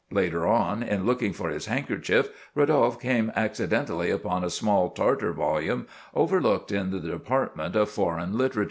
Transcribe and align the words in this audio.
Later 0.09 0.47
on, 0.47 0.81
in 0.81 1.05
looking 1.05 1.31
for 1.31 1.49
his 1.51 1.67
handkerchief, 1.67 2.29
Rodolphe 2.55 2.99
came 2.99 3.31
accidentally 3.35 4.09
upon 4.09 4.43
a 4.43 4.49
small 4.49 4.89
Tartar 4.89 5.31
volume, 5.31 5.85
overlooked 6.15 6.71
in 6.71 6.89
the 6.89 6.99
department 6.99 7.75
of 7.75 7.87
foreign 7.87 8.35
literature. 8.35 8.59